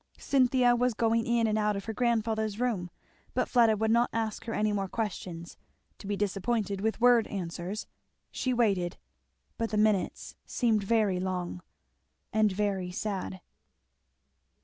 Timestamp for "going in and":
0.95-1.59